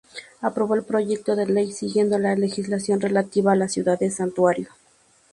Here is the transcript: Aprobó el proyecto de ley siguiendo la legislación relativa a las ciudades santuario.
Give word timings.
Aprobó 0.41 0.73
el 0.73 0.81
proyecto 0.81 1.35
de 1.35 1.45
ley 1.45 1.71
siguiendo 1.71 2.17
la 2.17 2.33
legislación 2.35 3.01
relativa 3.01 3.51
a 3.51 3.55
las 3.55 3.71
ciudades 3.73 4.15
santuario. 4.15 4.69